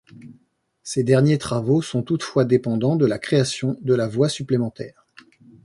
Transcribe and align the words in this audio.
Ces 0.81 1.03
derniers 1.03 1.37
travaux 1.37 1.83
sont 1.83 2.01
toutefois 2.01 2.43
dépendant 2.43 2.95
de 2.95 3.05
la 3.05 3.19
création 3.19 3.77
de 3.83 3.93
la 3.93 4.07
voie 4.07 4.29
supplémentaire. 4.29 5.05